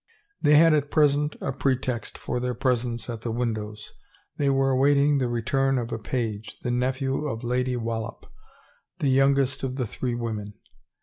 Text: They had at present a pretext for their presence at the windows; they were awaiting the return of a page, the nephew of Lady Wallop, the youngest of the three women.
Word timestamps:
They 0.41 0.55
had 0.55 0.73
at 0.73 0.89
present 0.89 1.35
a 1.41 1.51
pretext 1.53 2.17
for 2.17 2.39
their 2.39 2.55
presence 2.55 3.07
at 3.07 3.21
the 3.21 3.29
windows; 3.29 3.93
they 4.35 4.49
were 4.49 4.71
awaiting 4.71 5.19
the 5.19 5.27
return 5.27 5.77
of 5.77 5.91
a 5.91 5.99
page, 5.99 6.57
the 6.63 6.71
nephew 6.71 7.27
of 7.27 7.43
Lady 7.43 7.75
Wallop, 7.77 8.25
the 8.97 9.09
youngest 9.09 9.61
of 9.61 9.75
the 9.75 9.85
three 9.85 10.15
women. 10.15 10.55